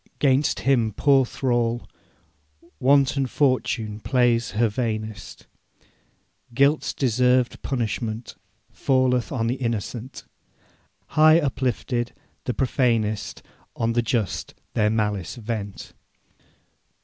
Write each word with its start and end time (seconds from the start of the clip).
'Gainst 0.17 0.61
him, 0.61 0.93
poor 0.93 1.27
thrall, 1.27 1.87
Wanton 2.79 3.27
Fortune 3.27 3.99
plays 3.99 4.49
her 4.57 4.67
vainest. 4.67 5.45
Guilt's 6.55 6.91
deserved 6.91 7.61
punishment 7.61 8.33
Falleth 8.71 9.31
on 9.31 9.45
the 9.45 9.57
innocent; 9.61 10.23
High 11.09 11.39
uplifted, 11.39 12.13
the 12.45 12.53
profanest 12.55 13.43
On 13.75 13.93
the 13.93 14.01
just 14.01 14.55
their 14.73 14.89
malice 14.89 15.35
vent. 15.35 15.93